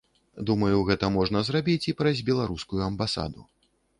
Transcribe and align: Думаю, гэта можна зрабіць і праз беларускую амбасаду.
Думаю, 0.49 0.77
гэта 0.87 1.09
можна 1.17 1.43
зрабіць 1.51 1.85
і 1.91 1.95
праз 2.01 2.23
беларускую 2.29 2.81
амбасаду. 2.89 3.41